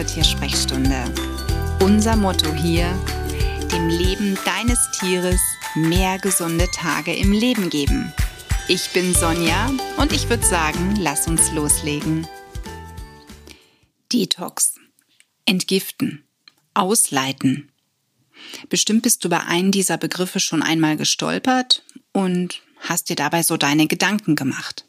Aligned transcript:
zur 0.00 0.06
Tiersprechstunde. 0.06 1.12
Unser 1.80 2.16
Motto 2.16 2.50
hier, 2.54 2.86
dem 3.70 3.88
Leben 3.88 4.38
deines 4.46 4.78
Tieres 4.92 5.40
mehr 5.74 6.18
gesunde 6.18 6.66
Tage 6.70 7.14
im 7.14 7.32
Leben 7.32 7.68
geben. 7.68 8.10
Ich 8.66 8.88
bin 8.94 9.12
Sonja 9.12 9.70
und 9.98 10.12
ich 10.12 10.30
würde 10.30 10.46
sagen, 10.46 10.96
lass 10.98 11.28
uns 11.28 11.52
loslegen. 11.52 12.26
Detox. 14.10 14.76
Entgiften. 15.44 16.24
Ausleiten. 16.72 17.70
Bestimmt 18.70 19.02
bist 19.02 19.22
du 19.22 19.28
bei 19.28 19.40
einem 19.40 19.70
dieser 19.70 19.98
Begriffe 19.98 20.40
schon 20.40 20.62
einmal 20.62 20.96
gestolpert 20.96 21.84
und 22.12 22.62
hast 22.78 23.10
dir 23.10 23.16
dabei 23.16 23.42
so 23.42 23.58
deine 23.58 23.86
Gedanken 23.86 24.34
gemacht. 24.34 24.86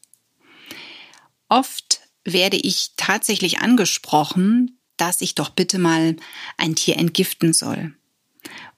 Oft 1.50 2.00
werde 2.24 2.56
ich 2.56 2.92
tatsächlich 2.96 3.60
angesprochen, 3.60 4.78
dass 4.98 5.22
ich 5.22 5.36
doch 5.36 5.50
bitte 5.50 5.80
mal 5.80 6.16
ein 6.58 6.76
Tier 6.76 6.98
entgiften 6.98 7.54
soll. 7.54 7.94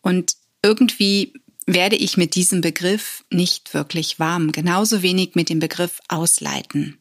Und 0.02 0.36
irgendwie 0.62 1.34
werde 1.66 1.95
ich 1.95 2.17
mit 2.17 2.36
diesem 2.36 2.62
Begriff 2.62 3.23
nicht 3.30 3.73
wirklich 3.73 4.20
warm, 4.20 4.52
genauso 4.52 5.02
wenig 5.02 5.36
mit 5.36 5.49
dem 5.49 5.59
Begriff 5.59 5.99
ausleiten. 6.08 6.98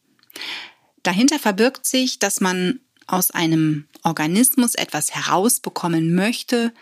Dahinter 1.02 1.38
verbirgt 1.38 1.84
sich, 1.84 2.18
dass 2.18 2.40
man 2.40 2.80
aus 3.06 3.30
einem 3.30 3.88
Organismus 4.04 4.74
etwas 4.74 5.14
herausbekommen 5.14 6.14
möchte, 6.14 6.72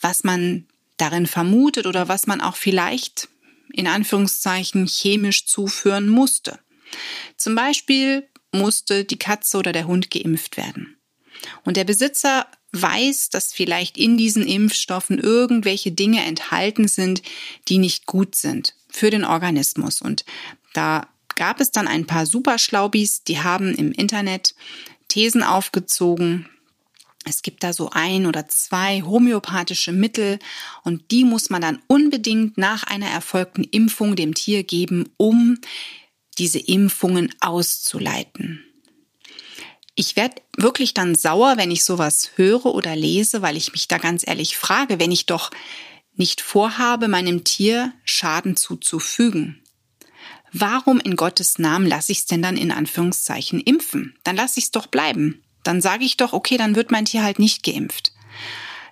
was 0.00 0.24
man 0.24 0.66
darin 0.96 1.26
vermutet 1.26 1.86
oder 1.86 2.08
was 2.08 2.26
man 2.26 2.40
auch 2.40 2.56
vielleicht 2.56 3.28
in 3.72 3.86
Anführungszeichen 3.86 4.86
chemisch 4.86 5.46
zuführen 5.46 6.08
musste. 6.08 6.58
Zum 7.36 7.54
Beispiel 7.54 8.28
musste 8.52 9.04
die 9.04 9.18
Katze 9.18 9.58
oder 9.58 9.72
der 9.72 9.86
Hund 9.86 10.10
geimpft 10.10 10.56
werden. 10.56 10.96
Und 11.64 11.76
der 11.76 11.84
Besitzer 11.84 12.46
weiß, 12.72 13.30
dass 13.30 13.52
vielleicht 13.52 13.98
in 13.98 14.16
diesen 14.16 14.46
Impfstoffen 14.46 15.18
irgendwelche 15.18 15.92
Dinge 15.92 16.24
enthalten 16.24 16.88
sind, 16.88 17.22
die 17.68 17.78
nicht 17.78 18.06
gut 18.06 18.34
sind 18.34 18.74
für 18.88 19.10
den 19.10 19.24
Organismus. 19.24 20.00
Und 20.00 20.24
da 20.72 21.06
gab 21.36 21.60
es 21.60 21.70
dann 21.70 21.88
ein 21.88 22.06
paar 22.06 22.26
Superschlaubis, 22.26 23.24
die 23.24 23.40
haben 23.40 23.74
im 23.74 23.92
Internet 23.92 24.54
Thesen 25.08 25.42
aufgezogen. 25.42 26.48
Es 27.24 27.42
gibt 27.42 27.62
da 27.62 27.72
so 27.72 27.90
ein 27.92 28.26
oder 28.26 28.48
zwei 28.48 29.02
homöopathische 29.02 29.92
Mittel 29.92 30.38
und 30.82 31.10
die 31.10 31.24
muss 31.24 31.50
man 31.50 31.62
dann 31.62 31.80
unbedingt 31.86 32.58
nach 32.58 32.84
einer 32.84 33.08
erfolgten 33.08 33.64
Impfung 33.64 34.16
dem 34.16 34.34
Tier 34.34 34.64
geben, 34.64 35.08
um 35.18 35.58
diese 36.38 36.58
Impfungen 36.58 37.32
auszuleiten. 37.40 38.64
Ich 39.94 40.16
werde 40.16 40.40
wirklich 40.56 40.94
dann 40.94 41.14
sauer, 41.14 41.56
wenn 41.58 41.70
ich 41.70 41.84
sowas 41.84 42.30
höre 42.36 42.66
oder 42.66 42.96
lese, 42.96 43.42
weil 43.42 43.56
ich 43.56 43.72
mich 43.72 43.88
da 43.88 43.98
ganz 43.98 44.26
ehrlich 44.26 44.56
frage, 44.56 44.98
wenn 44.98 45.12
ich 45.12 45.26
doch 45.26 45.50
nicht 46.14 46.40
vorhabe, 46.40 47.08
meinem 47.08 47.44
Tier 47.44 47.92
Schaden 48.04 48.56
zuzufügen. 48.56 49.62
Warum 50.52 51.00
in 51.00 51.16
Gottes 51.16 51.58
Namen 51.58 51.86
lasse 51.86 52.12
ich 52.12 52.18
es 52.18 52.26
denn 52.26 52.42
dann 52.42 52.56
in 52.56 52.70
Anführungszeichen 52.70 53.60
impfen? 53.60 54.14
Dann 54.24 54.36
lasse 54.36 54.58
ich 54.58 54.66
es 54.66 54.70
doch 54.70 54.86
bleiben. 54.86 55.42
Dann 55.62 55.80
sage 55.80 56.04
ich 56.04 56.16
doch, 56.16 56.32
okay, 56.32 56.56
dann 56.56 56.74
wird 56.74 56.90
mein 56.90 57.06
Tier 57.06 57.22
halt 57.22 57.38
nicht 57.38 57.62
geimpft. 57.62 58.12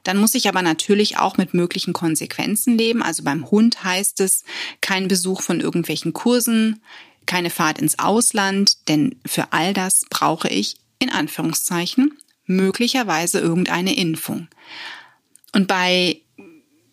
Dann 0.04 0.16
muss 0.16 0.34
ich 0.34 0.48
aber 0.48 0.62
natürlich 0.62 1.18
auch 1.18 1.36
mit 1.36 1.52
möglichen 1.52 1.92
Konsequenzen 1.92 2.78
leben. 2.78 3.02
Also 3.02 3.22
beim 3.22 3.50
Hund 3.50 3.84
heißt 3.84 4.20
es 4.20 4.44
kein 4.80 5.08
Besuch 5.08 5.42
von 5.42 5.60
irgendwelchen 5.60 6.14
Kursen, 6.14 6.80
keine 7.26 7.50
Fahrt 7.50 7.78
ins 7.78 7.98
Ausland, 7.98 8.88
denn 8.88 9.20
für 9.26 9.52
all 9.52 9.74
das 9.74 10.06
brauche 10.08 10.48
ich 10.48 10.79
in 11.00 11.10
Anführungszeichen 11.10 12.16
möglicherweise 12.44 13.40
irgendeine 13.40 13.96
Impfung. 13.96 14.48
Und 15.52 15.66
bei 15.66 16.20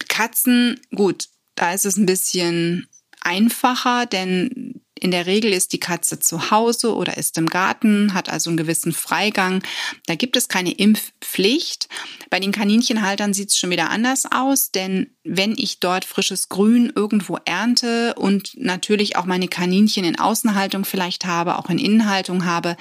Katzen, 0.07 0.79
gut, 0.95 1.27
da 1.55 1.73
ist 1.73 1.85
es 1.85 1.97
ein 1.97 2.05
bisschen 2.05 2.87
einfacher, 3.21 4.05
denn 4.05 4.81
in 4.99 5.11
der 5.11 5.25
Regel 5.25 5.53
ist 5.53 5.73
die 5.73 5.79
Katze 5.79 6.19
zu 6.19 6.51
Hause 6.51 6.95
oder 6.95 7.17
ist 7.17 7.37
im 7.37 7.47
Garten, 7.47 8.13
hat 8.13 8.29
also 8.29 8.49
einen 8.49 8.57
gewissen 8.57 8.93
Freigang. 8.93 9.63
Da 10.05 10.15
gibt 10.15 10.35
es 10.37 10.47
keine 10.47 10.71
Impfpflicht. 10.71 11.87
Bei 12.29 12.39
den 12.39 12.51
Kaninchenhaltern 12.51 13.33
sieht 13.33 13.49
es 13.49 13.57
schon 13.57 13.69
wieder 13.69 13.89
anders 13.89 14.25
aus, 14.31 14.71
denn 14.71 15.11
wenn 15.23 15.53
ich 15.57 15.79
dort 15.79 16.05
frisches 16.05 16.49
Grün 16.49 16.91
irgendwo 16.95 17.37
ernte 17.45 18.15
und 18.15 18.51
natürlich 18.55 19.15
auch 19.15 19.25
meine 19.25 19.47
Kaninchen 19.47 20.03
in 20.03 20.19
Außenhaltung 20.19 20.85
vielleicht 20.85 21.25
habe, 21.25 21.57
auch 21.57 21.69
in 21.69 21.79
Innenhaltung 21.79 22.45
habe, 22.45 22.77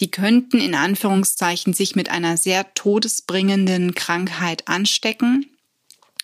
die 0.00 0.10
könnten 0.10 0.58
in 0.58 0.74
Anführungszeichen 0.74 1.72
sich 1.72 1.94
mit 1.94 2.10
einer 2.10 2.36
sehr 2.36 2.74
todesbringenden 2.74 3.94
Krankheit 3.94 4.66
anstecken. 4.66 5.46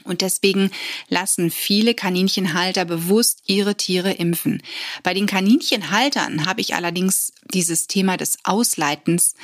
Und 0.05 0.21
deswegen 0.21 0.71
lassen 1.09 1.51
viele 1.51 1.95
Kaninchenhalter 1.95 2.85
bewusst 2.85 3.43
ihre 3.47 3.77
Tiere 3.77 4.13
impfen. 4.13 4.63
Bei 5.03 5.15
den 5.15 5.27
Kaninchenhaltern 5.27 6.47
habe 6.47 6.61
ich 6.61 6.75
allerdings 6.75 7.33
dieses 7.53 7.87
Thema 7.87 8.17
des 8.17 8.39
Ausleitens 8.45 9.35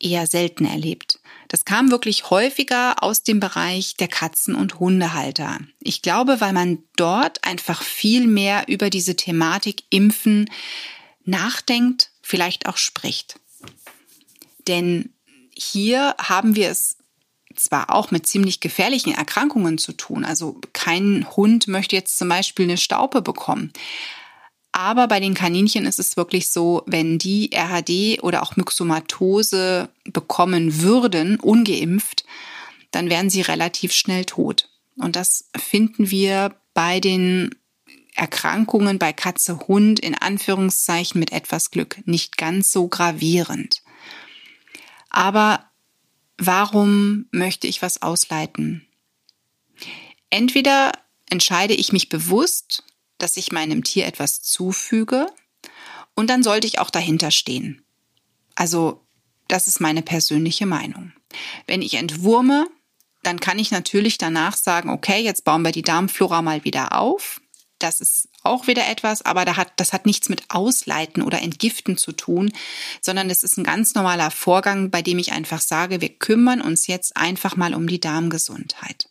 eher 0.00 0.26
selten 0.26 0.64
erlebt. 0.64 1.20
Das 1.48 1.64
kam 1.64 1.90
wirklich 1.90 2.30
häufiger 2.30 3.02
aus 3.02 3.22
dem 3.22 3.40
Bereich 3.40 3.96
der 3.96 4.08
Katzen- 4.08 4.54
und 4.54 4.78
Hundehalter. 4.80 5.58
Ich 5.80 6.02
glaube, 6.02 6.40
weil 6.40 6.52
man 6.52 6.82
dort 6.96 7.44
einfach 7.44 7.82
viel 7.82 8.26
mehr 8.26 8.64
über 8.68 8.90
diese 8.90 9.16
Thematik 9.16 9.84
Impfen 9.90 10.50
nachdenkt, 11.24 12.10
vielleicht 12.22 12.66
auch 12.66 12.76
spricht. 12.76 13.38
Denn 14.66 15.10
hier 15.54 16.14
haben 16.18 16.56
wir 16.56 16.70
es 16.70 16.96
zwar 17.56 17.90
auch 17.90 18.10
mit 18.10 18.26
ziemlich 18.26 18.60
gefährlichen 18.60 19.14
Erkrankungen 19.14 19.78
zu 19.78 19.92
tun. 19.92 20.24
Also 20.24 20.60
kein 20.72 21.26
Hund 21.36 21.68
möchte 21.68 21.96
jetzt 21.96 22.18
zum 22.18 22.28
Beispiel 22.28 22.64
eine 22.64 22.76
Staupe 22.76 23.22
bekommen. 23.22 23.72
Aber 24.72 25.06
bei 25.06 25.20
den 25.20 25.34
Kaninchen 25.34 25.86
ist 25.86 26.00
es 26.00 26.16
wirklich 26.16 26.50
so, 26.50 26.82
wenn 26.86 27.16
die 27.16 27.52
RHD 27.52 28.22
oder 28.22 28.42
auch 28.42 28.56
Myxomatose 28.56 29.88
bekommen 30.04 30.82
würden, 30.82 31.38
ungeimpft, 31.38 32.24
dann 32.90 33.08
wären 33.08 33.30
sie 33.30 33.42
relativ 33.42 33.92
schnell 33.92 34.24
tot. 34.24 34.68
Und 34.96 35.14
das 35.14 35.48
finden 35.56 36.10
wir 36.10 36.56
bei 36.74 36.98
den 36.98 37.54
Erkrankungen 38.14 38.98
bei 38.98 39.12
Katze, 39.12 39.58
Hund 39.66 40.00
in 40.00 40.14
Anführungszeichen 40.14 41.18
mit 41.18 41.32
etwas 41.32 41.70
Glück 41.70 41.98
nicht 42.04 42.36
ganz 42.36 42.72
so 42.72 42.88
gravierend. 42.88 43.82
Aber 45.10 45.64
warum 46.38 47.26
möchte 47.30 47.66
ich 47.66 47.82
was 47.82 48.02
ausleiten? 48.02 48.86
Entweder 50.30 50.92
entscheide 51.30 51.74
ich 51.74 51.92
mich 51.92 52.08
bewusst, 52.08 52.82
dass 53.18 53.36
ich 53.36 53.52
meinem 53.52 53.84
Tier 53.84 54.06
etwas 54.06 54.42
zufüge 54.42 55.26
und 56.14 56.28
dann 56.28 56.42
sollte 56.42 56.66
ich 56.66 56.78
auch 56.78 56.90
dahinter 56.90 57.30
stehen. 57.30 57.84
Also, 58.54 59.06
das 59.48 59.68
ist 59.68 59.80
meine 59.80 60.02
persönliche 60.02 60.66
Meinung. 60.66 61.12
Wenn 61.66 61.82
ich 61.82 61.94
entwurme, 61.94 62.66
dann 63.22 63.40
kann 63.40 63.58
ich 63.58 63.70
natürlich 63.70 64.18
danach 64.18 64.56
sagen, 64.56 64.90
okay, 64.90 65.22
jetzt 65.22 65.44
bauen 65.44 65.62
wir 65.62 65.72
die 65.72 65.82
Darmflora 65.82 66.42
mal 66.42 66.64
wieder 66.64 66.98
auf. 66.98 67.40
Das 67.78 68.00
ist 68.00 68.28
auch 68.44 68.66
wieder 68.66 68.86
etwas, 68.88 69.22
aber 69.22 69.44
da 69.44 69.56
hat, 69.56 69.72
das 69.76 69.92
hat 69.92 70.06
nichts 70.06 70.28
mit 70.28 70.44
Ausleiten 70.50 71.22
oder 71.22 71.42
Entgiften 71.42 71.96
zu 71.96 72.12
tun, 72.12 72.52
sondern 73.00 73.30
es 73.30 73.42
ist 73.42 73.56
ein 73.56 73.64
ganz 73.64 73.94
normaler 73.94 74.30
Vorgang, 74.30 74.90
bei 74.90 75.02
dem 75.02 75.18
ich 75.18 75.32
einfach 75.32 75.60
sage, 75.60 76.00
wir 76.00 76.10
kümmern 76.10 76.60
uns 76.60 76.86
jetzt 76.86 77.16
einfach 77.16 77.56
mal 77.56 77.74
um 77.74 77.86
die 77.86 78.00
Darmgesundheit. 78.00 79.08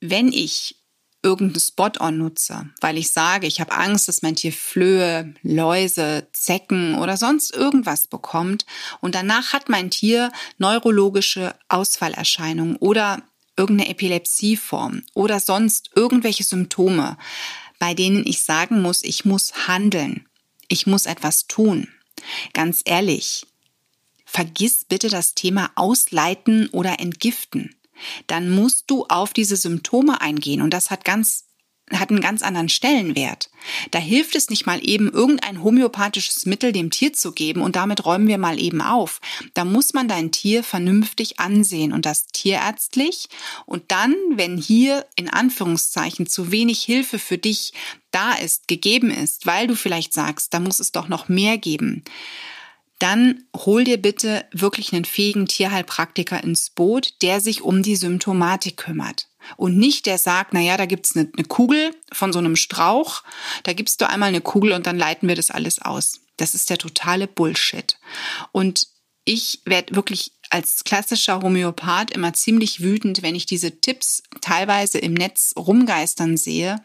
Wenn 0.00 0.28
ich 0.28 0.76
irgendeinen 1.24 1.60
Spot-on 1.60 2.18
nutze, 2.18 2.68
weil 2.82 2.98
ich 2.98 3.10
sage, 3.10 3.46
ich 3.46 3.60
habe 3.60 3.72
Angst, 3.72 4.08
dass 4.08 4.20
mein 4.20 4.36
Tier 4.36 4.52
Flöhe, 4.52 5.34
Läuse, 5.42 6.28
Zecken 6.32 6.96
oder 6.98 7.16
sonst 7.16 7.54
irgendwas 7.54 8.06
bekommt 8.06 8.66
und 9.00 9.14
danach 9.14 9.54
hat 9.54 9.70
mein 9.70 9.90
Tier 9.90 10.30
neurologische 10.58 11.54
Ausfallerscheinungen 11.68 12.76
oder 12.76 13.22
irgendeine 13.56 13.90
Epilepsieform 13.90 15.02
oder 15.14 15.40
sonst 15.40 15.90
irgendwelche 15.94 16.44
Symptome, 16.44 17.16
bei 17.78 17.94
denen 17.94 18.26
ich 18.26 18.42
sagen 18.42 18.82
muss, 18.82 19.02
ich 19.02 19.24
muss 19.24 19.68
handeln, 19.68 20.26
ich 20.68 20.86
muss 20.86 21.06
etwas 21.06 21.46
tun. 21.46 21.88
Ganz 22.52 22.82
ehrlich, 22.84 23.46
vergiss 24.24 24.84
bitte 24.84 25.08
das 25.08 25.34
Thema 25.34 25.70
Ausleiten 25.74 26.68
oder 26.70 27.00
Entgiften. 27.00 27.74
Dann 28.26 28.50
musst 28.50 28.90
du 28.90 29.06
auf 29.06 29.32
diese 29.32 29.56
Symptome 29.56 30.20
eingehen 30.20 30.62
und 30.62 30.70
das 30.70 30.90
hat 30.90 31.04
ganz 31.04 31.44
hat 31.90 32.10
einen 32.10 32.20
ganz 32.20 32.42
anderen 32.42 32.70
Stellenwert. 32.70 33.50
Da 33.90 33.98
hilft 33.98 34.36
es 34.36 34.48
nicht 34.48 34.64
mal 34.64 34.80
eben, 34.82 35.10
irgendein 35.10 35.62
homöopathisches 35.62 36.46
Mittel 36.46 36.72
dem 36.72 36.90
Tier 36.90 37.12
zu 37.12 37.32
geben 37.32 37.60
und 37.60 37.76
damit 37.76 38.06
räumen 38.06 38.26
wir 38.26 38.38
mal 38.38 38.58
eben 38.58 38.80
auf. 38.80 39.20
Da 39.52 39.64
muss 39.64 39.92
man 39.92 40.08
dein 40.08 40.32
Tier 40.32 40.64
vernünftig 40.64 41.40
ansehen 41.40 41.92
und 41.92 42.06
das 42.06 42.26
tierärztlich. 42.26 43.28
Und 43.66 43.90
dann, 43.90 44.14
wenn 44.30 44.56
hier 44.56 45.06
in 45.16 45.28
Anführungszeichen 45.28 46.26
zu 46.26 46.50
wenig 46.50 46.82
Hilfe 46.82 47.18
für 47.18 47.38
dich 47.38 47.74
da 48.10 48.32
ist, 48.32 48.66
gegeben 48.66 49.10
ist, 49.10 49.44
weil 49.44 49.66
du 49.66 49.76
vielleicht 49.76 50.14
sagst, 50.14 50.54
da 50.54 50.60
muss 50.60 50.80
es 50.80 50.92
doch 50.92 51.08
noch 51.08 51.28
mehr 51.28 51.58
geben, 51.58 52.02
dann 52.98 53.44
hol 53.54 53.84
dir 53.84 53.98
bitte 53.98 54.46
wirklich 54.52 54.92
einen 54.92 55.04
fähigen 55.04 55.46
Tierheilpraktiker 55.46 56.42
ins 56.42 56.70
Boot, 56.70 57.20
der 57.22 57.40
sich 57.40 57.60
um 57.60 57.82
die 57.82 57.96
Symptomatik 57.96 58.76
kümmert. 58.76 59.28
Und 59.56 59.76
nicht 59.76 60.06
der 60.06 60.18
sagt, 60.18 60.52
na 60.52 60.60
ja, 60.60 60.76
da 60.76 60.86
gibt's 60.86 61.16
eine, 61.16 61.30
eine 61.36 61.46
Kugel 61.46 61.94
von 62.12 62.32
so 62.32 62.38
einem 62.38 62.56
Strauch, 62.56 63.22
da 63.62 63.72
gibst 63.72 64.00
du 64.00 64.08
einmal 64.08 64.28
eine 64.28 64.40
Kugel 64.40 64.72
und 64.72 64.86
dann 64.86 64.98
leiten 64.98 65.28
wir 65.28 65.36
das 65.36 65.50
alles 65.50 65.80
aus. 65.80 66.20
Das 66.36 66.54
ist 66.54 66.70
der 66.70 66.78
totale 66.78 67.26
Bullshit. 67.26 67.98
Und 68.52 68.88
ich 69.24 69.60
werde 69.64 69.94
wirklich 69.94 70.32
als 70.50 70.84
klassischer 70.84 71.40
Homöopath 71.40 72.10
immer 72.10 72.34
ziemlich 72.34 72.82
wütend, 72.82 73.22
wenn 73.22 73.34
ich 73.34 73.46
diese 73.46 73.80
Tipps 73.80 74.22
teilweise 74.40 74.98
im 74.98 75.14
Netz 75.14 75.54
rumgeistern 75.56 76.36
sehe, 76.36 76.82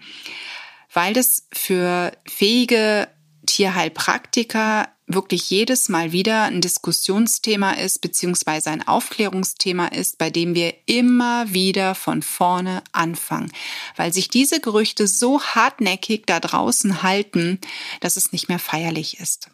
weil 0.94 1.14
das 1.14 1.48
für 1.54 2.12
fähige 2.26 3.08
Tierheilpraktiker 3.50 4.88
wirklich 5.08 5.50
jedes 5.50 5.90
Mal 5.90 6.12
wieder 6.12 6.44
ein 6.44 6.62
Diskussionsthema 6.62 7.72
ist, 7.72 8.00
beziehungsweise 8.00 8.70
ein 8.70 8.88
Aufklärungsthema 8.88 9.88
ist, 9.88 10.20
bei 10.20 10.30
dem 10.30 10.54
wir 10.54 10.76
immer 10.86 11.52
wieder 11.52 11.96
von 11.96 12.22
vorne 12.22 12.84
anfangen, 12.92 13.52
weil 13.96 14.14
sich 14.14 14.30
diese 14.30 14.60
Gerüchte 14.60 15.08
so 15.08 15.42
hartnäckig 15.42 16.28
da 16.28 16.40
draußen 16.40 17.02
halten, 17.02 17.60
dass 18.02 18.18
es 18.18 18.32
nicht 18.32 18.50
mehr 18.50 18.60
feierlich 18.60 19.20
ist. 19.20 19.50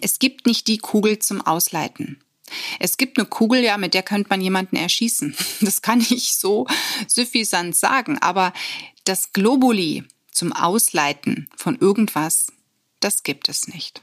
Es 0.00 0.20
gibt 0.20 0.46
nicht 0.46 0.68
die 0.68 0.78
Kugel 0.78 1.18
zum 1.18 1.44
Ausleiten. 1.44 2.22
Es 2.78 2.96
gibt 2.96 3.18
eine 3.18 3.26
Kugel, 3.26 3.62
ja, 3.62 3.76
mit 3.76 3.92
der 3.92 4.04
könnte 4.04 4.30
man 4.30 4.40
jemanden 4.40 4.76
erschießen. 4.76 5.36
Das 5.60 5.82
kann 5.82 6.00
ich 6.00 6.36
so 6.36 6.66
suffisant 7.08 7.76
sagen. 7.76 8.18
Aber 8.18 8.52
das 9.04 9.32
Globuli 9.32 10.04
zum 10.32 10.52
Ausleiten 10.52 11.48
von 11.56 11.76
irgendwas, 11.76 12.46
das 13.00 13.22
gibt 13.22 13.48
es 13.48 13.68
nicht. 13.68 14.02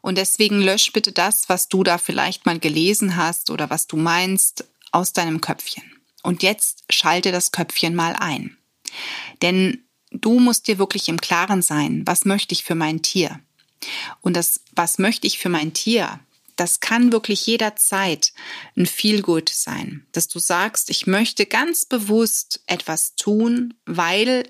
Und 0.00 0.18
deswegen 0.18 0.62
lösch 0.62 0.92
bitte 0.92 1.12
das, 1.12 1.48
was 1.48 1.68
du 1.68 1.82
da 1.82 1.98
vielleicht 1.98 2.46
mal 2.46 2.58
gelesen 2.58 3.16
hast 3.16 3.50
oder 3.50 3.70
was 3.70 3.86
du 3.86 3.96
meinst, 3.96 4.64
aus 4.92 5.12
deinem 5.12 5.40
Köpfchen. 5.40 5.82
Und 6.22 6.42
jetzt 6.42 6.84
schalte 6.90 7.32
das 7.32 7.52
Köpfchen 7.52 7.94
mal 7.94 8.14
ein. 8.14 8.56
Denn 9.42 9.84
du 10.10 10.38
musst 10.38 10.68
dir 10.68 10.78
wirklich 10.78 11.08
im 11.08 11.20
Klaren 11.20 11.62
sein, 11.62 12.02
was 12.06 12.24
möchte 12.24 12.52
ich 12.52 12.64
für 12.64 12.74
mein 12.74 13.02
Tier? 13.02 13.40
Und 14.20 14.34
das, 14.34 14.60
was 14.74 14.98
möchte 14.98 15.26
ich 15.26 15.38
für 15.38 15.48
mein 15.48 15.72
Tier? 15.72 16.20
Das 16.56 16.80
kann 16.80 17.12
wirklich 17.12 17.46
jederzeit 17.46 18.32
ein 18.76 18.86
Feel 18.86 19.20
Good 19.20 19.50
sein, 19.50 20.06
dass 20.12 20.28
du 20.28 20.38
sagst, 20.38 20.88
ich 20.88 21.06
möchte 21.06 21.44
ganz 21.44 21.84
bewusst 21.84 22.62
etwas 22.66 23.14
tun, 23.14 23.74
weil 23.84 24.48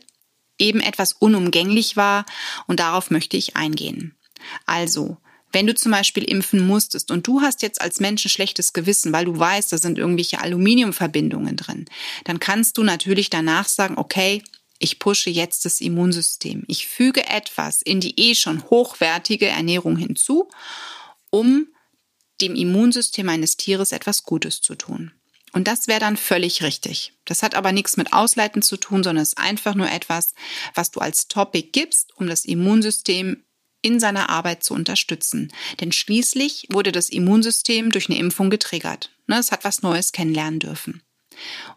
eben 0.58 0.80
etwas 0.80 1.12
unumgänglich 1.12 1.96
war 1.96 2.26
und 2.66 2.80
darauf 2.80 3.10
möchte 3.10 3.36
ich 3.36 3.56
eingehen. 3.56 4.14
Also, 4.64 5.16
wenn 5.52 5.66
du 5.66 5.74
zum 5.74 5.92
Beispiel 5.92 6.24
impfen 6.24 6.66
musstest 6.66 7.10
und 7.10 7.26
du 7.26 7.40
hast 7.40 7.62
jetzt 7.62 7.80
als 7.80 8.00
Mensch 8.00 8.24
ein 8.26 8.30
schlechtes 8.30 8.72
Gewissen, 8.72 9.12
weil 9.12 9.24
du 9.24 9.38
weißt, 9.38 9.72
da 9.72 9.78
sind 9.78 9.96
irgendwelche 9.96 10.40
Aluminiumverbindungen 10.40 11.56
drin, 11.56 11.86
dann 12.24 12.40
kannst 12.40 12.76
du 12.78 12.82
natürlich 12.82 13.30
danach 13.30 13.66
sagen, 13.66 13.96
okay, 13.96 14.42
ich 14.78 14.98
pushe 14.98 15.30
jetzt 15.30 15.64
das 15.64 15.80
Immunsystem. 15.80 16.64
Ich 16.68 16.86
füge 16.86 17.26
etwas 17.26 17.80
in 17.80 18.00
die 18.00 18.18
eh 18.20 18.34
schon 18.34 18.62
hochwertige 18.64 19.46
Ernährung 19.46 19.96
hinzu, 19.96 20.48
um 21.30 21.68
dem 22.40 22.54
Immunsystem 22.54 23.28
eines 23.28 23.56
Tieres 23.56 23.92
etwas 23.92 24.24
Gutes 24.24 24.60
zu 24.60 24.74
tun. 24.74 25.12
Und 25.56 25.68
das 25.68 25.88
wäre 25.88 26.00
dann 26.00 26.18
völlig 26.18 26.62
richtig. 26.62 27.14
Das 27.24 27.42
hat 27.42 27.54
aber 27.54 27.72
nichts 27.72 27.96
mit 27.96 28.12
Ausleiten 28.12 28.60
zu 28.60 28.76
tun, 28.76 29.02
sondern 29.02 29.22
ist 29.22 29.38
einfach 29.38 29.74
nur 29.74 29.90
etwas, 29.90 30.34
was 30.74 30.90
du 30.90 31.00
als 31.00 31.28
Topic 31.28 31.70
gibst, 31.72 32.14
um 32.18 32.26
das 32.26 32.44
Immunsystem 32.44 33.42
in 33.80 33.98
seiner 33.98 34.28
Arbeit 34.28 34.62
zu 34.62 34.74
unterstützen. 34.74 35.50
Denn 35.80 35.92
schließlich 35.92 36.66
wurde 36.70 36.92
das 36.92 37.08
Immunsystem 37.08 37.90
durch 37.90 38.10
eine 38.10 38.18
Impfung 38.18 38.50
getriggert. 38.50 39.12
Ne, 39.28 39.38
es 39.38 39.50
hat 39.50 39.64
was 39.64 39.80
Neues 39.80 40.12
kennenlernen 40.12 40.60
dürfen. 40.60 41.00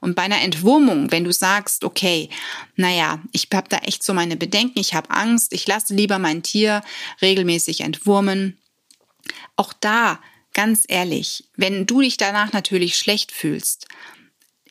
Und 0.02 0.14
bei 0.14 0.24
einer 0.24 0.42
Entwurmung, 0.42 1.10
wenn 1.14 1.24
du 1.24 1.32
sagst, 1.32 1.86
okay, 1.86 2.30
naja, 2.76 3.22
ich 3.32 3.48
habe 3.54 3.70
da 3.70 3.78
echt 3.78 4.04
so 4.04 4.14
meine 4.14 4.36
Bedenken, 4.36 4.80
ich 4.80 4.94
habe 4.94 5.10
Angst, 5.10 5.54
ich 5.54 5.66
lasse 5.66 5.96
lieber 5.96 6.20
mein 6.20 6.44
Tier 6.44 6.82
regelmäßig 7.22 7.80
entwurmen, 7.80 8.58
auch 9.56 9.72
da, 9.72 10.20
ganz 10.54 10.84
ehrlich, 10.88 11.50
wenn 11.56 11.86
du 11.86 12.02
dich 12.02 12.18
danach 12.18 12.54
natürlich 12.54 12.98
schlecht 12.98 13.32
fühlst, 13.32 13.88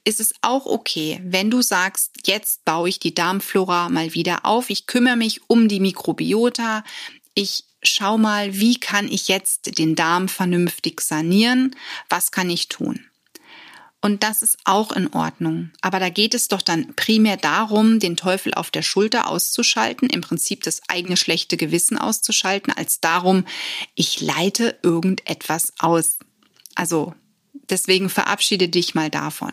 ist 0.05 0.21
es 0.21 0.33
auch 0.41 0.67
okay, 0.67 1.21
wenn 1.23 1.51
du 1.51 1.61
sagst, 1.61 2.13
jetzt 2.25 2.65
baue 2.65 2.89
ich 2.89 2.99
die 2.99 3.15
Darmflora 3.15 3.89
mal 3.89 4.15
wieder 4.15 4.47
auf, 4.47 4.71
ich 4.71 4.87
kümmere 4.87 5.17
mich 5.17 5.43
um 5.49 5.69
die 5.69 5.81
Mikrobiota, 5.81 6.83
ich 7.35 7.65
schau 7.83 8.19
mal, 8.19 8.55
wie 8.55 8.81
kann 8.81 9.07
ich 9.09 9.29
jetzt 9.29 9.79
den 9.79 9.95
Darm 9.95 10.29
vernünftig 10.29 11.01
sanieren? 11.01 11.77
Was 12.09 12.33
kann 12.33 12.51
ich 12.51 12.69
tun? 12.69 13.05
Und 14.01 14.23
das 14.23 14.43
ist 14.43 14.59
auch 14.65 14.93
in 14.93 15.13
Ordnung. 15.13 15.73
Aber 15.81 15.99
da 15.99 16.09
geht 16.09 16.35
es 16.35 16.47
doch 16.47 16.63
dann 16.63 16.95
primär 16.95 17.37
darum, 17.37 17.99
den 17.99 18.17
Teufel 18.17 18.55
auf 18.55 18.71
der 18.71 18.83
Schulter 18.83 19.29
auszuschalten, 19.29 20.09
im 20.09 20.21
Prinzip 20.21 20.63
das 20.63 20.83
eigene 20.89 21.17
schlechte 21.17 21.57
Gewissen 21.57 21.99
auszuschalten, 21.99 22.73
als 22.73 23.01
darum, 23.01 23.45
ich 23.97 24.21
leite 24.21 24.79
irgendetwas 24.83 25.73
aus. 25.81 26.19
Also 26.77 27.15
deswegen 27.71 28.09
verabschiede 28.09 28.69
dich 28.69 28.95
mal 28.95 29.11
davon. 29.11 29.53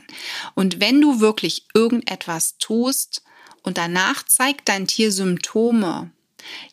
Und 0.53 0.79
wenn 0.79 1.01
du 1.01 1.19
wirklich 1.19 1.65
irgendetwas 1.73 2.57
tust 2.59 3.23
und 3.63 3.79
danach 3.79 4.23
zeigt 4.23 4.69
dein 4.69 4.85
Tier 4.85 5.11
Symptome, 5.11 6.11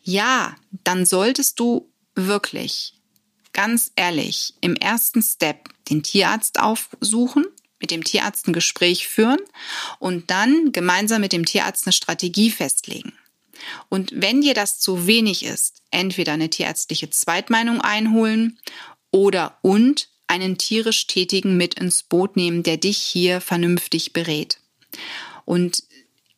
ja, 0.03 0.55
dann 0.83 1.07
solltest 1.07 1.59
du 1.59 1.91
wirklich 2.13 2.93
ganz 3.53 3.91
ehrlich 3.95 4.55
im 4.61 4.75
ersten 4.75 5.21
Step 5.21 5.69
den 5.89 6.03
Tierarzt 6.03 6.59
aufsuchen, 6.59 7.45
mit 7.83 7.91
dem 7.91 8.05
Tierarzt 8.05 8.47
ein 8.47 8.53
Gespräch 8.53 9.09
führen 9.09 9.41
und 9.99 10.31
dann 10.31 10.71
gemeinsam 10.71 11.19
mit 11.19 11.33
dem 11.33 11.43
Tierarzt 11.43 11.85
eine 11.85 11.91
Strategie 11.91 12.49
festlegen. 12.49 13.11
Und 13.89 14.13
wenn 14.15 14.39
dir 14.39 14.53
das 14.53 14.79
zu 14.79 15.05
wenig 15.05 15.43
ist, 15.43 15.81
entweder 15.91 16.31
eine 16.31 16.49
tierärztliche 16.49 17.09
Zweitmeinung 17.09 17.81
einholen 17.81 18.57
oder 19.11 19.57
und 19.63 20.07
einen 20.27 20.57
tierisch 20.57 21.07
Tätigen 21.07 21.57
mit 21.57 21.73
ins 21.73 22.03
Boot 22.03 22.37
nehmen, 22.37 22.63
der 22.63 22.77
dich 22.77 22.99
hier 22.99 23.41
vernünftig 23.41 24.13
berät. 24.13 24.59
Und 25.43 25.83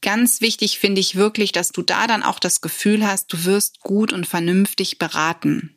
Ganz 0.02 0.40
wichtig 0.40 0.78
finde 0.78 1.02
ich 1.02 1.16
wirklich, 1.16 1.52
dass 1.52 1.72
du 1.72 1.82
da 1.82 2.06
dann 2.06 2.22
auch 2.22 2.38
das 2.38 2.62
Gefühl 2.62 3.08
hast, 3.08 3.34
du 3.34 3.44
wirst 3.44 3.80
gut 3.80 4.14
und 4.14 4.28
vernünftig 4.28 5.00
beraten. 5.00 5.75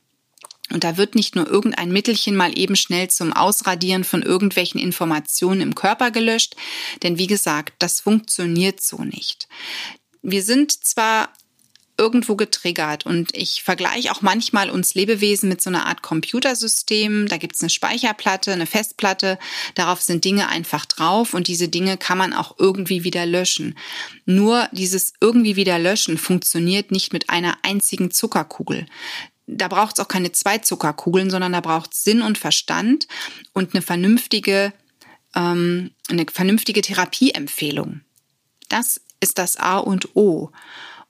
Und 0.71 0.85
da 0.85 0.97
wird 0.97 1.15
nicht 1.15 1.35
nur 1.35 1.47
irgendein 1.47 1.93
Mittelchen 1.93 2.37
mal 2.37 2.57
eben 2.59 2.77
schnell 2.77 3.09
zum 3.09 3.33
Ausradieren 3.33 4.05
von 4.05 4.23
irgendwelchen 4.23 4.81
Informationen 4.81 5.61
im 5.61 5.75
Körper 5.75 6.11
gelöscht, 6.11 6.57
denn 7.03 7.19
wie 7.19 7.27
gesagt, 7.27 7.75
das 7.79 8.01
funktioniert 8.01 8.81
so 8.81 9.05
nicht. 9.05 9.49
Wir 10.23 10.43
sind 10.43 10.73
zwar 10.73 11.31
irgendwo 11.99 12.37
getriggert. 12.37 13.05
Und 13.05 13.37
ich 13.37 13.63
vergleiche 13.63 14.13
auch 14.13 14.23
manchmal 14.23 14.71
uns 14.71 14.95
Lebewesen 14.95 15.49
mit 15.49 15.61
so 15.61 15.69
einer 15.69 15.87
Art 15.87 16.01
Computersystem. 16.01 17.27
Da 17.27 17.37
gibt's 17.37 17.61
eine 17.61 17.71
Speicherplatte, 17.71 18.53
eine 18.53 18.67
Festplatte. 18.67 19.39
Darauf 19.75 20.01
sind 20.01 20.25
Dinge 20.25 20.49
einfach 20.49 20.87
drauf 20.87 21.35
und 21.35 21.49
diese 21.49 21.69
Dinge 21.69 21.99
kann 21.99 22.17
man 22.17 22.33
auch 22.33 22.55
irgendwie 22.59 23.05
wieder 23.05 23.27
löschen. 23.27 23.77
Nur 24.25 24.69
dieses 24.73 25.13
irgendwie 25.21 25.57
wieder 25.57 25.79
löschen 25.79 26.17
funktioniert 26.17 26.93
nicht 26.93 27.13
mit 27.13 27.29
einer 27.29 27.59
einzigen 27.63 28.11
Zuckerkugel 28.11 28.87
da 29.49 29.69
braucht 29.69 29.99
es 29.99 30.05
auch 30.05 30.09
keine 30.09 30.31
zwei 30.33 30.59
Zuckerkugeln, 30.59 31.31
sondern 31.31 31.53
da 31.53 31.61
braucht 31.61 31.95
Sinn 31.95 32.23
und 32.23 32.39
Verstand 32.39 33.09
und 33.55 33.75
eine 33.75 33.83
vernünftige, 33.83 34.73
ähm, 35.35 35.91
eine 36.09 36.27
vernünftige 36.31 36.83
Therapieempfehlung. 36.83 38.03
Das 38.69 39.01
ist 39.21 39.39
das 39.39 39.57
A 39.57 39.79
und 39.79 40.15
O. 40.15 40.53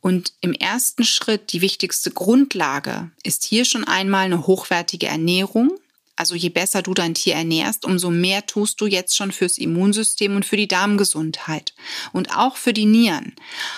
Und 0.00 0.32
im 0.40 0.52
ersten 0.52 1.04
Schritt 1.04 1.52
die 1.52 1.60
wichtigste 1.60 2.12
Grundlage 2.12 3.10
ist 3.24 3.44
hier 3.44 3.64
schon 3.64 3.84
einmal 3.84 4.26
eine 4.26 4.46
hochwertige 4.46 5.06
Ernährung. 5.06 5.72
Also 6.18 6.34
je 6.34 6.48
besser 6.48 6.82
du 6.82 6.94
dein 6.94 7.14
Tier 7.14 7.34
ernährst, 7.34 7.84
umso 7.84 8.10
mehr 8.10 8.44
tust 8.44 8.80
du 8.80 8.86
jetzt 8.86 9.16
schon 9.16 9.30
fürs 9.30 9.56
Immunsystem 9.56 10.34
und 10.34 10.44
für 10.44 10.56
die 10.56 10.66
Darmgesundheit 10.66 11.74
und 12.12 12.36
auch 12.36 12.56
für 12.56 12.72
die 12.72 12.86
Nieren. 12.86 13.36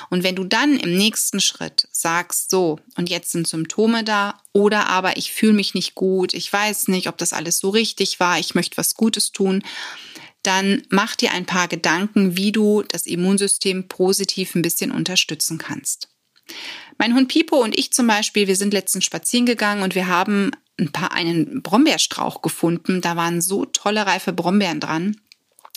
Und 0.08 0.22
wenn 0.22 0.36
du 0.36 0.44
dann 0.44 0.78
im 0.78 0.96
nächsten 0.96 1.40
Schritt 1.40 1.86
sagst, 1.92 2.48
so, 2.48 2.78
und 2.96 3.10
jetzt 3.10 3.32
sind 3.32 3.46
Symptome 3.46 4.04
da 4.04 4.40
oder 4.54 4.88
aber 4.88 5.18
ich 5.18 5.32
fühle 5.32 5.52
mich 5.52 5.74
nicht 5.74 5.94
gut, 5.94 6.32
ich 6.32 6.50
weiß 6.50 6.88
nicht, 6.88 7.08
ob 7.08 7.18
das 7.18 7.34
alles 7.34 7.58
so 7.58 7.68
richtig 7.68 8.20
war, 8.20 8.38
ich 8.38 8.54
möchte 8.54 8.78
was 8.78 8.94
Gutes 8.94 9.32
tun, 9.32 9.62
dann 10.42 10.82
mach 10.88 11.16
dir 11.16 11.32
ein 11.32 11.44
paar 11.44 11.68
Gedanken, 11.68 12.38
wie 12.38 12.52
du 12.52 12.82
das 12.88 13.04
Immunsystem 13.04 13.86
positiv 13.86 14.54
ein 14.54 14.62
bisschen 14.62 14.92
unterstützen 14.92 15.58
kannst. 15.58 16.08
Mein 16.96 17.14
Hund 17.14 17.28
Pipo 17.28 17.56
und 17.56 17.78
ich 17.78 17.92
zum 17.92 18.06
Beispiel, 18.06 18.46
wir 18.46 18.56
sind 18.56 18.72
letztens 18.72 19.04
spazieren 19.04 19.44
gegangen 19.44 19.82
und 19.82 19.94
wir 19.94 20.06
haben 20.06 20.52
ein 20.80 20.92
paar 20.92 21.12
einen 21.12 21.62
Brombeerstrauch 21.62 22.42
gefunden. 22.42 23.00
Da 23.00 23.16
waren 23.16 23.40
so 23.40 23.64
tolle 23.66 24.06
reife 24.06 24.32
Brombeeren 24.32 24.80
dran. 24.80 25.16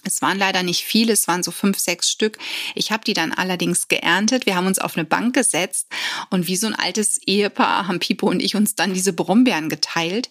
Es 0.05 0.21
waren 0.21 0.37
leider 0.37 0.63
nicht 0.63 0.83
viele, 0.83 1.13
es 1.13 1.27
waren 1.27 1.43
so 1.43 1.51
fünf, 1.51 1.79
sechs 1.79 2.09
Stück. 2.09 2.37
Ich 2.75 2.91
habe 2.91 3.05
die 3.05 3.13
dann 3.13 3.31
allerdings 3.31 3.87
geerntet. 3.87 4.45
Wir 4.45 4.55
haben 4.55 4.67
uns 4.67 4.79
auf 4.79 4.97
eine 4.97 5.05
Bank 5.05 5.33
gesetzt 5.33 5.87
und 6.29 6.47
wie 6.47 6.57
so 6.57 6.67
ein 6.67 6.75
altes 6.75 7.19
Ehepaar 7.19 7.87
haben 7.87 7.99
Pipo 7.99 8.29
und 8.29 8.41
ich 8.41 8.55
uns 8.55 8.75
dann 8.75 8.93
diese 8.93 9.13
Brombeeren 9.13 9.69
geteilt, 9.69 10.29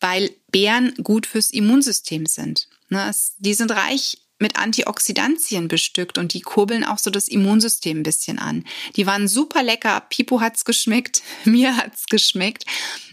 weil 0.00 0.30
Beeren 0.50 0.94
gut 1.02 1.26
fürs 1.26 1.50
Immunsystem 1.50 2.26
sind. 2.26 2.68
Ne, 2.88 3.14
die 3.38 3.54
sind 3.54 3.70
reich 3.70 4.18
mit 4.44 4.58
Antioxidantien 4.58 5.68
bestückt 5.68 6.18
und 6.18 6.34
die 6.34 6.42
kurbeln 6.42 6.84
auch 6.84 6.98
so 6.98 7.08
das 7.08 7.28
Immunsystem 7.28 8.00
ein 8.00 8.02
bisschen 8.02 8.38
an. 8.38 8.64
Die 8.94 9.06
waren 9.06 9.26
super 9.26 9.62
lecker. 9.62 10.02
Pipo 10.10 10.42
hat's 10.42 10.66
geschmeckt, 10.66 11.22
mir 11.44 11.78
hat's 11.78 12.04
geschmeckt. 12.06 12.66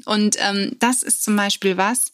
Und 0.04 0.36
ähm, 0.40 0.76
das 0.80 1.04
ist 1.04 1.24
zum 1.24 1.38
Beispiel 1.38 1.78
was, 1.78 2.12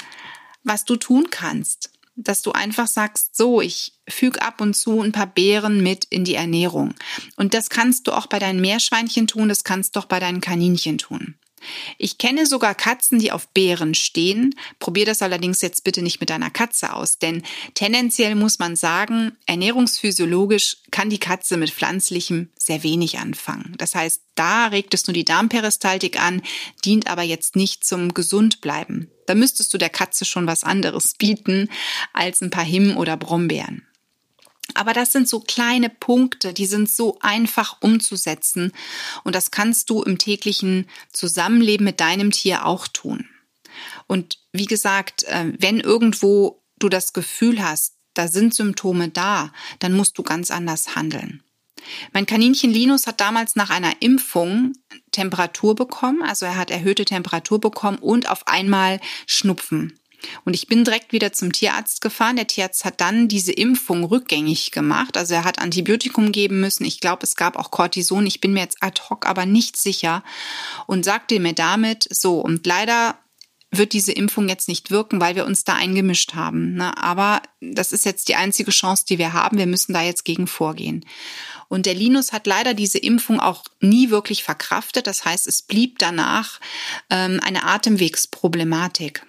was 0.64 0.86
du 0.86 0.96
tun 0.96 1.30
kannst 1.32 1.90
dass 2.20 2.42
du 2.42 2.52
einfach 2.52 2.88
sagst, 2.88 3.38
so, 3.38 3.62
ich 3.62 3.94
füge 4.10 4.42
ab 4.42 4.60
und 4.60 4.74
zu 4.74 5.02
ein 5.04 5.12
paar 5.12 5.28
Beeren 5.28 5.84
mit 5.84 6.04
in 6.06 6.26
die 6.26 6.34
Ernährung. 6.34 6.96
Und 7.36 7.54
das 7.54 7.70
kannst 7.70 8.08
du 8.08 8.12
auch 8.12 8.26
bei 8.26 8.40
deinen 8.40 8.60
Meerschweinchen 8.60 9.28
tun, 9.28 9.50
das 9.50 9.64
kannst 9.64 9.96
du 9.96 10.00
auch 10.00 10.06
bei 10.06 10.20
deinen 10.20 10.42
Kaninchen 10.42 10.98
tun. 10.98 11.36
Ich 11.98 12.18
kenne 12.18 12.46
sogar 12.46 12.76
Katzen, 12.76 13.20
die 13.20 13.32
auf 13.32 13.48
Beeren 13.50 13.94
stehen. 13.94 14.56
Probier 14.80 15.06
das 15.06 15.22
allerdings 15.22 15.62
jetzt 15.62 15.84
bitte 15.84 16.02
nicht 16.02 16.20
mit 16.20 16.30
deiner 16.30 16.50
Katze 16.50 16.94
aus, 16.94 17.18
denn 17.18 17.44
tendenziell 17.74 18.36
muss 18.36 18.60
man 18.60 18.76
sagen, 18.76 19.32
ernährungsphysiologisch 19.46 20.78
kann 20.92 21.10
die 21.10 21.20
Katze 21.20 21.58
mit 21.58 21.72
pflanzlichem 21.72 22.50
sehr 22.58 22.84
wenig 22.84 23.18
anfangen. 23.20 23.76
Das 23.78 23.96
heißt, 23.96 24.22
da 24.36 24.68
regt 24.68 24.94
es 24.94 25.08
nur 25.08 25.14
die 25.14 25.26
Darmperistaltik 25.26 26.22
an, 26.22 26.42
dient 26.86 27.08
aber 27.08 27.24
jetzt 27.24 27.56
nicht 27.56 27.84
zum 27.84 28.14
Gesundbleiben. 28.14 29.10
Da 29.26 29.36
müsstest 29.36 29.74
du 29.74 29.78
der 29.78 29.90
Katze 29.90 30.26
schon 30.26 30.48
was 30.48 30.64
anderes 30.64 31.14
bieten 31.18 31.70
als 32.14 32.42
ein 32.42 32.50
paar 32.52 32.66
Himmen 32.66 32.98
oder 32.98 33.18
Brombeeren. 33.18 33.87
Aber 34.74 34.94
das 34.94 35.12
sind 35.12 35.30
so 35.30 35.40
kleine 35.40 35.90
Punkte, 35.90 36.54
die 36.54 36.66
sind 36.66 36.90
so 36.90 37.18
einfach 37.22 37.78
umzusetzen 37.82 38.74
und 39.24 39.34
das 39.34 39.52
kannst 39.52 39.90
du 39.90 40.04
im 40.04 40.18
täglichen 40.18 40.88
Zusammenleben 41.12 41.86
mit 41.86 42.00
deinem 42.00 42.32
Tier 42.32 42.66
auch 42.66 42.88
tun. 42.88 43.28
Und 44.08 44.40
wie 44.52 44.66
gesagt, 44.66 45.24
äh, 45.24 45.54
wenn 45.58 45.80
irgendwo 45.80 46.62
du 46.80 46.90
das 46.90 47.14
Gefühl 47.14 47.64
hast, 47.64 47.94
da 48.14 48.28
sind 48.28 48.54
Symptome 48.54 49.10
da, 49.10 49.52
dann 49.80 49.94
musst 49.94 50.18
du 50.18 50.24
ganz 50.24 50.52
anders 50.52 50.96
handeln. 50.96 51.44
Mein 52.12 52.26
Kaninchen 52.26 52.72
Linus 52.72 53.08
hat 53.08 53.22
damals 53.22 53.56
nach 53.56 53.70
einer 53.70 53.94
Impfung 54.02 54.74
Temperatur 55.12 55.76
bekommen, 55.76 56.24
also 56.24 56.46
er 56.46 56.58
hat 56.58 56.72
erhöhte 56.72 57.06
Temperatur 57.06 57.62
bekommen 57.62 57.98
und 58.00 58.30
auf 58.30 58.48
einmal 58.48 59.00
Schnupfen. 59.26 60.00
Und 60.46 60.54
ich 60.54 60.68
bin 60.68 60.84
direkt 60.84 61.12
wieder 61.12 61.34
zum 61.34 61.52
Tierarzt 61.52 62.02
gefahren. 62.02 62.36
Der 62.36 62.48
Tierarzt 62.48 62.86
hat 62.86 63.02
dann 63.02 63.28
diese 63.28 63.52
Impfung 63.52 64.04
rückgängig 64.04 64.72
gemacht. 64.72 65.18
Also 65.18 65.34
er 65.34 65.44
hat 65.44 65.60
Antibiotikum 65.60 66.32
geben 66.32 66.60
müssen. 66.60 66.86
Ich 66.86 67.00
glaube, 67.00 67.24
es 67.24 67.36
gab 67.36 67.58
auch 67.58 67.72
Cortison. 67.72 68.26
Ich 68.26 68.42
bin 68.42 68.54
mir 68.54 68.62
jetzt 68.62 68.78
ad 68.82 69.02
hoc 69.10 69.26
aber 69.26 69.46
nicht 69.46 69.78
sicher. 69.78 70.24
Und 70.86 71.06
sagte 71.06 71.40
mir 71.40 71.54
damit, 71.54 72.08
so, 72.12 72.40
und 72.40 72.66
leider 72.66 73.18
wird 73.72 73.94
diese 73.94 74.14
Impfung 74.14 74.48
jetzt 74.48 74.70
nicht 74.70 74.92
wirken, 74.92 75.20
weil 75.20 75.36
wir 75.36 75.46
uns 75.46 75.64
da 75.64 75.76
eingemischt 75.76 76.36
haben. 76.36 76.76
Ne? 76.76 76.98
Aber 76.98 77.42
das 77.60 77.92
ist 77.92 78.06
jetzt 78.06 78.30
die 78.30 78.36
einzige 78.36 78.72
Chance, 78.72 79.06
die 79.08 79.18
wir 79.18 79.34
haben. 79.34 79.58
Wir 79.58 79.68
müssen 79.68 79.94
da 79.94 80.02
jetzt 80.02 80.24
gegen 80.24 80.48
vorgehen. 80.48 81.06
Und 81.68 81.86
der 81.86 81.94
Linus 81.94 82.32
hat 82.32 82.48
leider 82.48 82.74
diese 82.74 82.98
Impfung 82.98 83.40
auch 83.40 83.66
nie 83.82 84.10
wirklich 84.10 84.44
verkraftet. 84.44 85.06
Das 85.06 85.26
heißt, 85.26 85.48
es 85.48 85.62
blieb 85.62 86.00
danach 86.00 86.60
ähm, 87.10 87.42
eine 87.44 87.64
Atemwegsproblematik. 87.64 89.27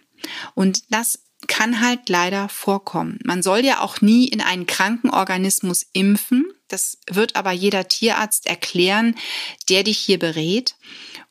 Und 0.55 0.93
das 0.93 1.21
kann 1.47 1.81
halt 1.81 2.09
leider 2.09 2.49
vorkommen. 2.49 3.19
Man 3.25 3.43
soll 3.43 3.65
ja 3.65 3.81
auch 3.81 4.01
nie 4.01 4.27
in 4.27 4.41
einen 4.41 4.67
kranken 4.67 5.11
Organismus 5.11 5.87
impfen. 5.93 6.53
Das 6.67 6.99
wird 7.09 7.37
aber 7.37 7.53
jeder 7.53 7.89
Tierarzt 7.89 8.47
erklären, 8.47 9.15
der 9.69 9.85
dich 9.85 9.99
hier 9.99 10.19
berät. 10.19 10.75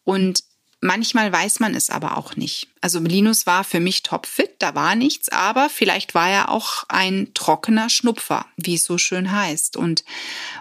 Und 0.03 0.43
manchmal 0.79 1.31
weiß 1.31 1.59
man 1.59 1.75
es 1.75 1.89
aber 1.89 2.17
auch 2.17 2.35
nicht. 2.35 2.69
Also 2.81 2.99
Linus 2.99 3.45
war 3.45 3.63
für 3.63 3.81
mich 3.81 4.03
topfit, 4.03 4.51
da 4.59 4.75
war 4.75 4.95
nichts, 4.95 5.29
aber 5.29 5.69
vielleicht 5.69 6.15
war 6.15 6.29
er 6.29 6.49
auch 6.49 6.85
ein 6.87 7.33
trockener 7.33 7.89
Schnupfer, 7.89 8.45
wie 8.55 8.75
es 8.75 8.85
so 8.85 8.97
schön 8.97 9.31
heißt. 9.31 9.75
Und 9.75 10.05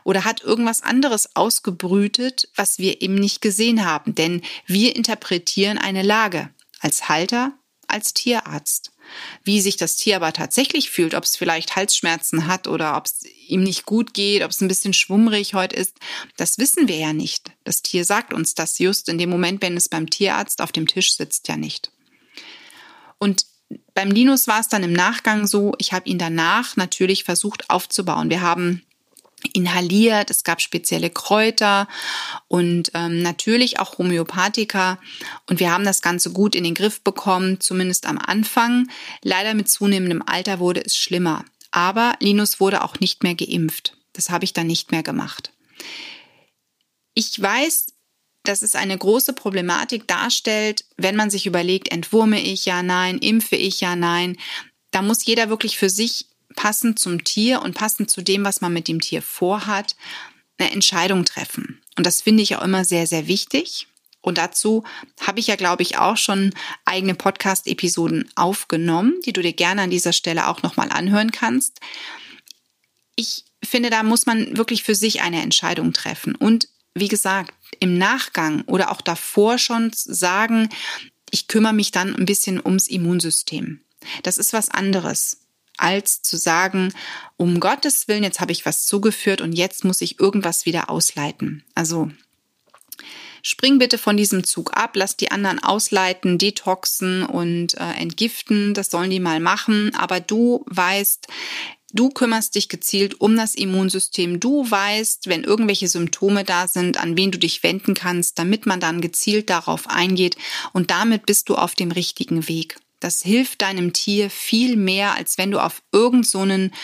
oder 0.02 0.24
hat 0.24 0.42
irgendwas 0.42 0.82
anderes 0.82 1.36
ausgebrütet, 1.36 2.48
was 2.56 2.78
wir 2.78 3.00
eben 3.00 3.14
nicht 3.14 3.40
gesehen 3.40 3.86
haben. 3.86 4.14
Denn 4.14 4.42
wir 4.66 4.96
interpretieren 4.96 5.78
eine 5.78 6.02
Lage 6.02 6.50
als 6.80 7.08
Halter 7.08 7.52
als 7.88 8.14
Tierarzt. 8.14 8.92
Wie 9.44 9.60
sich 9.60 9.76
das 9.76 9.96
Tier 9.96 10.16
aber 10.16 10.32
tatsächlich 10.32 10.90
fühlt, 10.90 11.14
ob 11.14 11.24
es 11.24 11.36
vielleicht 11.36 11.76
Halsschmerzen 11.76 12.46
hat 12.46 12.66
oder 12.66 12.96
ob 12.96 13.06
es 13.06 13.24
ihm 13.48 13.62
nicht 13.62 13.86
gut 13.86 14.14
geht, 14.14 14.42
ob 14.42 14.50
es 14.50 14.60
ein 14.60 14.68
bisschen 14.68 14.92
schwummrig 14.92 15.54
heute 15.54 15.76
ist, 15.76 15.96
das 16.36 16.58
wissen 16.58 16.88
wir 16.88 16.96
ja 16.96 17.12
nicht. 17.12 17.52
Das 17.64 17.82
Tier 17.82 18.04
sagt 18.04 18.32
uns 18.32 18.54
das 18.54 18.78
just 18.78 19.08
in 19.08 19.18
dem 19.18 19.30
Moment, 19.30 19.62
wenn 19.62 19.76
es 19.76 19.88
beim 19.88 20.10
Tierarzt 20.10 20.60
auf 20.60 20.72
dem 20.72 20.86
Tisch 20.86 21.14
sitzt, 21.14 21.48
ja 21.48 21.56
nicht. 21.56 21.92
Und 23.18 23.46
beim 23.94 24.10
Linus 24.10 24.46
war 24.46 24.60
es 24.60 24.68
dann 24.68 24.82
im 24.82 24.92
Nachgang 24.92 25.46
so, 25.46 25.74
ich 25.78 25.92
habe 25.92 26.08
ihn 26.08 26.18
danach 26.18 26.76
natürlich 26.76 27.24
versucht 27.24 27.70
aufzubauen. 27.70 28.30
Wir 28.30 28.40
haben 28.40 28.82
inhaliert, 29.52 30.30
es 30.30 30.44
gab 30.44 30.60
spezielle 30.60 31.10
Kräuter 31.10 31.88
und 32.48 32.90
ähm, 32.94 33.22
natürlich 33.22 33.78
auch 33.78 33.98
Homöopathika. 33.98 34.98
Und 35.48 35.60
wir 35.60 35.72
haben 35.72 35.84
das 35.84 36.02
Ganze 36.02 36.32
gut 36.32 36.54
in 36.54 36.64
den 36.64 36.74
Griff 36.74 37.02
bekommen, 37.02 37.60
zumindest 37.60 38.06
am 38.06 38.18
Anfang. 38.18 38.88
Leider 39.22 39.54
mit 39.54 39.68
zunehmendem 39.68 40.22
Alter 40.24 40.58
wurde 40.58 40.84
es 40.84 40.96
schlimmer. 40.96 41.44
Aber 41.70 42.16
Linus 42.20 42.60
wurde 42.60 42.82
auch 42.82 43.00
nicht 43.00 43.22
mehr 43.22 43.34
geimpft. 43.34 43.96
Das 44.12 44.30
habe 44.30 44.44
ich 44.44 44.52
dann 44.52 44.66
nicht 44.66 44.90
mehr 44.92 45.02
gemacht. 45.02 45.52
Ich 47.14 47.40
weiß, 47.40 47.86
dass 48.44 48.62
es 48.62 48.74
eine 48.74 48.96
große 48.96 49.32
Problematik 49.32 50.06
darstellt, 50.06 50.84
wenn 50.96 51.16
man 51.16 51.30
sich 51.30 51.46
überlegt, 51.46 51.90
entwurme 51.90 52.40
ich 52.40 52.64
ja, 52.64 52.82
nein, 52.82 53.18
impfe 53.18 53.56
ich 53.56 53.80
ja, 53.80 53.96
nein. 53.96 54.36
Da 54.90 55.02
muss 55.02 55.24
jeder 55.24 55.50
wirklich 55.50 55.76
für 55.76 55.90
sich 55.90 56.26
passend 56.54 56.98
zum 56.98 57.24
Tier 57.24 57.62
und 57.62 57.74
passend 57.74 58.10
zu 58.10 58.22
dem, 58.22 58.44
was 58.44 58.60
man 58.60 58.72
mit 58.72 58.88
dem 58.88 59.00
Tier 59.00 59.22
vorhat, 59.22 59.96
eine 60.58 60.70
Entscheidung 60.70 61.24
treffen. 61.24 61.82
Und 61.96 62.06
das 62.06 62.22
finde 62.22 62.42
ich 62.42 62.56
auch 62.56 62.62
immer 62.62 62.84
sehr, 62.84 63.06
sehr 63.06 63.26
wichtig. 63.26 63.88
Und 64.20 64.38
dazu 64.38 64.82
habe 65.20 65.38
ich 65.38 65.46
ja, 65.46 65.56
glaube 65.56 65.82
ich, 65.82 65.98
auch 65.98 66.16
schon 66.16 66.52
eigene 66.84 67.14
Podcast-Episoden 67.14 68.28
aufgenommen, 68.34 69.14
die 69.24 69.32
du 69.32 69.40
dir 69.40 69.52
gerne 69.52 69.82
an 69.82 69.90
dieser 69.90 70.12
Stelle 70.12 70.48
auch 70.48 70.62
nochmal 70.62 70.90
anhören 70.90 71.30
kannst. 71.30 71.80
Ich 73.14 73.44
finde, 73.62 73.90
da 73.90 74.02
muss 74.02 74.26
man 74.26 74.56
wirklich 74.56 74.82
für 74.82 74.94
sich 74.94 75.22
eine 75.22 75.42
Entscheidung 75.42 75.92
treffen. 75.92 76.34
Und 76.34 76.68
wie 76.94 77.08
gesagt, 77.08 77.54
im 77.78 77.98
Nachgang 77.98 78.62
oder 78.62 78.90
auch 78.90 79.00
davor 79.00 79.58
schon 79.58 79.92
sagen, 79.94 80.70
ich 81.30 81.46
kümmere 81.46 81.72
mich 81.72 81.92
dann 81.92 82.16
ein 82.16 82.26
bisschen 82.26 82.60
ums 82.64 82.88
Immunsystem. 82.88 83.80
Das 84.22 84.38
ist 84.38 84.52
was 84.52 84.70
anderes 84.70 85.45
als 85.76 86.22
zu 86.22 86.36
sagen, 86.36 86.92
um 87.36 87.60
Gottes 87.60 88.08
Willen, 88.08 88.22
jetzt 88.22 88.40
habe 88.40 88.52
ich 88.52 88.66
was 88.66 88.86
zugeführt 88.86 89.40
und 89.40 89.52
jetzt 89.52 89.84
muss 89.84 90.00
ich 90.00 90.20
irgendwas 90.20 90.66
wieder 90.66 90.90
ausleiten. 90.90 91.64
Also 91.74 92.10
spring 93.42 93.78
bitte 93.78 93.98
von 93.98 94.16
diesem 94.16 94.44
Zug 94.44 94.76
ab, 94.76 94.92
lass 94.94 95.16
die 95.16 95.30
anderen 95.30 95.62
ausleiten, 95.62 96.38
detoxen 96.38 97.24
und 97.24 97.74
äh, 97.74 97.92
entgiften, 97.92 98.74
das 98.74 98.90
sollen 98.90 99.10
die 99.10 99.20
mal 99.20 99.40
machen, 99.40 99.94
aber 99.94 100.20
du 100.20 100.64
weißt, 100.68 101.28
Du 101.92 102.10
kümmerst 102.10 102.54
dich 102.56 102.68
gezielt 102.68 103.22
um 103.22 103.36
das 103.36 103.54
Immunsystem. 103.54 104.38
Du 104.38 104.70
weißt, 104.70 105.28
wenn 105.28 105.44
irgendwelche 105.44 105.88
Symptome 105.88 106.44
da 106.44 106.68
sind, 106.68 106.98
an 107.00 107.16
wen 107.16 107.30
du 107.30 107.38
dich 107.38 107.62
wenden 107.62 107.94
kannst, 107.94 108.38
damit 108.38 108.66
man 108.66 108.80
dann 108.80 109.00
gezielt 109.00 109.48
darauf 109.48 109.88
eingeht. 109.88 110.36
Und 110.74 110.90
damit 110.90 111.24
bist 111.24 111.48
du 111.48 111.54
auf 111.54 111.74
dem 111.74 111.92
richtigen 111.92 112.48
Weg. 112.48 112.76
Das 113.00 113.22
hilft 113.22 113.62
deinem 113.62 113.92
Tier 113.92 114.30
viel 114.30 114.76
mehr, 114.76 115.14
als 115.14 115.38
wenn 115.38 115.50
du 115.50 115.62
auf 115.62 115.82
irgendeinen 115.92 116.70
so 116.70 116.76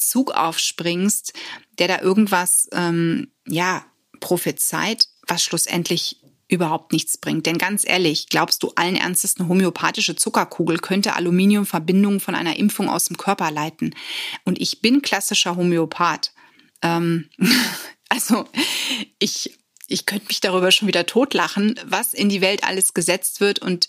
Zug 0.00 0.32
aufspringst, 0.32 1.32
der 1.78 1.88
da 1.88 2.00
irgendwas, 2.00 2.68
ähm, 2.72 3.28
ja, 3.46 3.84
prophezeit, 4.20 5.08
was 5.26 5.42
schlussendlich 5.42 6.20
überhaupt 6.48 6.92
nichts 6.92 7.16
bringt. 7.16 7.46
Denn 7.46 7.58
ganz 7.58 7.86
ehrlich, 7.86 8.28
glaubst 8.28 8.62
du 8.62 8.72
allen 8.74 8.96
Ernstes, 8.96 9.38
eine 9.38 9.48
homöopathische 9.48 10.16
Zuckerkugel 10.16 10.78
könnte 10.78 11.14
Aluminiumverbindungen 11.14 12.20
von 12.20 12.34
einer 12.34 12.56
Impfung 12.56 12.88
aus 12.88 13.04
dem 13.04 13.16
Körper 13.16 13.50
leiten? 13.50 13.94
Und 14.44 14.60
ich 14.60 14.80
bin 14.80 15.00
klassischer 15.00 15.56
Homöopath. 15.56 16.32
Ähm, 16.82 17.28
also 18.08 18.46
ich 19.18 19.56
ich 19.86 20.06
könnte 20.06 20.26
mich 20.28 20.40
darüber 20.40 20.70
schon 20.70 20.86
wieder 20.86 21.04
totlachen, 21.04 21.78
was 21.84 22.14
in 22.14 22.28
die 22.28 22.40
Welt 22.40 22.62
alles 22.62 22.94
gesetzt 22.94 23.40
wird 23.40 23.58
und 23.58 23.88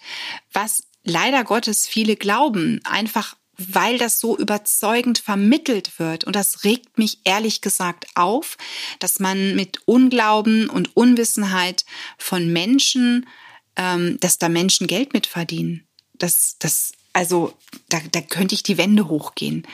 was 0.52 0.84
leider 1.04 1.44
Gottes 1.44 1.88
viele 1.88 2.16
glauben, 2.16 2.80
einfach 2.84 3.36
weil 3.58 3.98
das 3.98 4.20
so 4.20 4.38
überzeugend 4.38 5.20
vermittelt 5.20 6.00
wird. 6.00 6.24
Und 6.24 6.36
das 6.36 6.64
regt 6.64 6.98
mich 6.98 7.20
ehrlich 7.24 7.62
gesagt 7.62 8.08
auf, 8.16 8.58
dass 9.00 9.20
man 9.20 9.56
mit 9.56 9.80
Unglauben 9.86 10.70
und 10.70 10.96
Unwissenheit 10.96 11.86
von 12.18 12.52
Menschen, 12.52 13.28
ähm, 13.76 14.20
dass 14.20 14.40
da 14.40 14.50
Menschen 14.50 14.88
Geld 14.88 15.14
mit 15.14 15.28
verdienen. 15.28 15.86
Das, 16.14 16.56
das, 16.60 16.94
also, 17.14 17.54
da, 17.90 18.00
da 18.12 18.22
könnte 18.22 18.56
ich 18.56 18.64
die 18.64 18.78
Wände 18.78 19.08
hochgehen. 19.08 19.68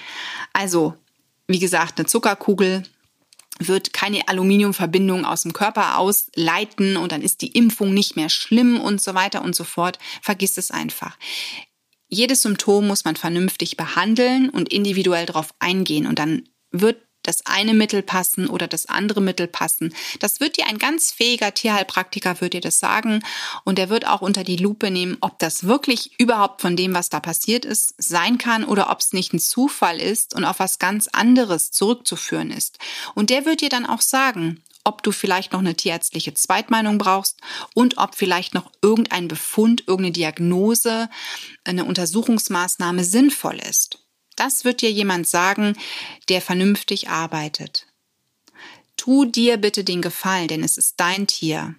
Also, 0.54 0.96
wie 1.48 1.60
gesagt, 1.60 2.00
eine 2.00 2.08
Zuckerkugel 2.08 2.84
wird 3.60 3.94
keine 3.94 4.28
Aluminiumverbindung 4.28 5.26
aus 5.26 5.44
dem 5.44 5.54
Körper 5.54 5.98
ausleiten 5.98 6.98
und 6.98 7.12
dann 7.12 7.22
ist 7.22 7.42
die 7.42 7.52
Impfung 7.52 7.94
nicht 7.94 8.16
mehr 8.16 8.30
schlimm 8.30 8.80
und 8.80 9.02
so 9.02 9.14
weiter 9.14 9.42
und 9.42 9.56
so 9.56 9.64
fort. 9.64 10.00
Vergiss 10.22 10.58
es 10.58 10.72
einfach. 10.72 11.18
Jedes 12.10 12.42
Symptom 12.42 12.88
muss 12.88 13.04
man 13.04 13.16
vernünftig 13.16 13.76
behandeln 13.76 14.50
und 14.50 14.72
individuell 14.72 15.26
darauf 15.26 15.54
eingehen 15.60 16.08
und 16.08 16.20
dann 16.20 16.48
wird 16.72 17.07
das 17.28 17.46
eine 17.46 17.74
Mittel 17.74 18.02
passen 18.02 18.48
oder 18.48 18.68
das 18.68 18.88
andere 18.88 19.22
Mittel 19.22 19.48
passen. 19.48 19.94
Das 20.20 20.40
wird 20.40 20.58
dir 20.58 20.68
ein 20.68 20.78
ganz 20.78 21.12
fähiger 21.12 21.54
Tierheilpraktiker 21.54 22.42
wird 22.42 22.54
dir 22.54 22.62
das 22.62 22.80
sagen 22.80 23.24
und 23.64 23.78
er 23.80 23.90
wird 23.90 24.08
auch 24.08 24.22
unter 24.22 24.44
die 24.44 24.58
Lupe 24.58 24.90
nehmen, 24.90 25.18
ob 25.22 25.38
das 25.40 25.66
wirklich 25.66 26.20
überhaupt 26.20 26.62
von 26.62 26.76
dem, 26.76 26.94
was 26.94 27.10
da 27.10 27.20
passiert 27.20 27.66
ist, 27.66 27.94
sein 27.98 28.38
kann 28.38 28.64
oder 28.64 28.90
ob 28.90 29.00
es 29.00 29.14
nicht 29.14 29.34
ein 29.34 29.40
Zufall 29.40 30.00
ist 30.00 30.34
und 30.34 30.46
auf 30.46 30.60
was 30.60 30.80
ganz 30.80 31.08
anderes 31.08 31.72
zurückzuführen 31.72 32.52
ist. 32.52 32.80
Und 33.14 33.30
der 33.30 33.46
wird 33.46 33.62
dir 33.62 33.70
dann 33.70 33.86
auch 33.86 34.02
sagen, 34.02 34.64
ob 34.88 35.04
du 35.04 35.12
vielleicht 35.12 35.52
noch 35.52 35.60
eine 35.60 35.76
tierärztliche 35.76 36.34
Zweitmeinung 36.34 36.98
brauchst 36.98 37.42
und 37.74 37.98
ob 37.98 38.16
vielleicht 38.16 38.54
noch 38.54 38.72
irgendein 38.82 39.28
Befund, 39.28 39.84
irgendeine 39.86 40.14
Diagnose, 40.14 41.10
eine 41.66 41.84
Untersuchungsmaßnahme 41.84 43.04
sinnvoll 43.04 43.60
ist. 43.70 44.07
Das 44.38 44.64
wird 44.64 44.82
dir 44.82 44.92
jemand 44.92 45.28
sagen, 45.28 45.76
der 46.30 46.42
vernünftig 46.42 47.10
arbeitet. 47.10 47.88
Tu 48.96 49.26
dir 49.26 49.58
bitte 49.58 49.84
den 49.84 50.02
Gefallen, 50.02 50.48
denn 50.48 50.64
es 50.64 50.78
ist 50.78 51.00
dein 51.00 51.28
Tier. 51.28 51.76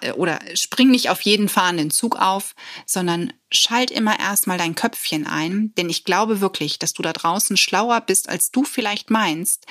Äh, 0.00 0.12
oder 0.12 0.40
spring 0.54 0.90
nicht 0.90 1.10
auf 1.10 1.20
jeden 1.22 1.48
fahrenden 1.48 1.90
Zug 1.90 2.16
auf, 2.16 2.54
sondern 2.86 3.32
schalt 3.50 3.90
immer 3.90 4.18
erstmal 4.18 4.58
dein 4.58 4.74
Köpfchen 4.74 5.26
ein, 5.26 5.72
denn 5.76 5.88
ich 5.88 6.04
glaube 6.04 6.40
wirklich, 6.40 6.78
dass 6.78 6.92
du 6.92 7.02
da 7.02 7.12
draußen 7.12 7.56
schlauer 7.56 8.00
bist, 8.02 8.28
als 8.28 8.50
du 8.50 8.64
vielleicht 8.64 9.10
meinst. 9.10 9.66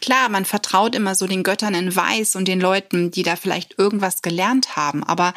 Klar, 0.00 0.28
man 0.28 0.44
vertraut 0.44 0.94
immer 0.94 1.14
so 1.14 1.26
den 1.26 1.42
Göttern 1.42 1.74
in 1.74 1.94
Weiß 1.94 2.36
und 2.36 2.46
den 2.46 2.60
Leuten, 2.60 3.10
die 3.10 3.24
da 3.24 3.36
vielleicht 3.36 3.78
irgendwas 3.78 4.22
gelernt 4.22 4.76
haben, 4.76 5.02
aber 5.02 5.34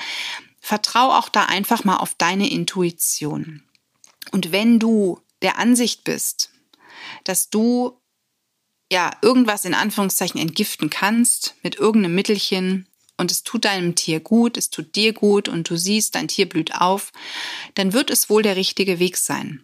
vertrau 0.61 1.11
auch 1.11 1.29
da 1.29 1.45
einfach 1.45 1.83
mal 1.83 1.97
auf 1.97 2.13
deine 2.15 2.49
Intuition. 2.49 3.63
Und 4.31 4.51
wenn 4.51 4.79
du 4.79 5.19
der 5.45 5.59
Ansicht 5.59 6.03
bist, 6.03 6.49
dass 7.23 7.51
du 7.51 8.01
ja 8.91 9.11
irgendwas 9.21 9.63
in 9.63 9.75
Anführungszeichen 9.75 10.41
entgiften 10.41 10.89
kannst 10.89 11.53
mit 11.61 11.75
irgendeinem 11.75 12.15
Mittelchen 12.15 12.87
und 13.17 13.29
es 13.29 13.43
tut 13.43 13.65
deinem 13.65 13.93
Tier 13.93 14.19
gut, 14.19 14.57
es 14.57 14.71
tut 14.71 14.95
dir 14.95 15.13
gut 15.13 15.47
und 15.47 15.69
du 15.69 15.77
siehst, 15.77 16.15
dein 16.15 16.27
Tier 16.27 16.49
blüht 16.49 16.73
auf, 16.73 17.11
dann 17.75 17.93
wird 17.93 18.09
es 18.09 18.27
wohl 18.27 18.41
der 18.41 18.55
richtige 18.55 18.97
Weg 18.97 19.17
sein. 19.17 19.63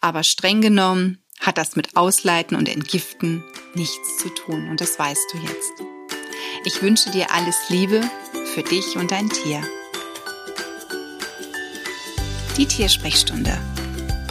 Aber 0.00 0.22
streng 0.22 0.60
genommen 0.60 1.24
hat 1.40 1.58
das 1.58 1.74
mit 1.74 1.96
Ausleiten 1.96 2.56
und 2.56 2.68
Entgiften 2.68 3.42
nichts 3.74 4.18
zu 4.18 4.28
tun 4.28 4.68
und 4.70 4.80
das 4.80 4.96
weißt 4.96 5.26
du 5.32 5.38
jetzt. 5.38 5.72
Ich 6.64 6.82
wünsche 6.82 7.10
dir 7.10 7.32
alles 7.32 7.56
Liebe 7.68 8.00
für 8.54 8.62
dich 8.62 8.96
und 8.96 9.10
dein 9.10 9.28
Tier. 9.28 9.60
Die 12.56 12.66
Tiersprechstunde 12.66 13.60